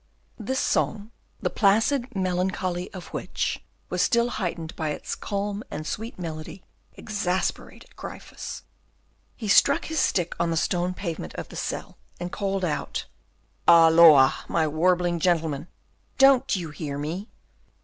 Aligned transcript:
This 0.39 0.57
song, 0.59 1.11
the 1.43 1.51
placid 1.51 2.15
melancholy 2.15 2.91
of 2.91 3.09
which 3.09 3.63
was 3.87 4.01
still 4.01 4.29
heightened 4.29 4.75
by 4.75 4.89
its 4.89 5.13
calm 5.13 5.63
and 5.69 5.85
sweet 5.85 6.17
melody, 6.17 6.63
exasperated 6.95 7.95
Gryphus. 7.95 8.63
He 9.35 9.47
struck 9.47 9.85
his 9.85 9.99
stick 9.99 10.33
on 10.39 10.49
the 10.49 10.57
stone 10.57 10.95
pavement 10.95 11.35
of 11.35 11.49
the 11.49 11.55
cell, 11.55 11.99
and 12.19 12.31
called 12.31 12.65
out, 12.65 13.05
"Halloa! 13.67 14.33
my 14.47 14.67
warbling 14.67 15.19
gentleman, 15.19 15.67
don't 16.17 16.55
you 16.55 16.71
hear 16.71 16.97
me?" 16.97 17.29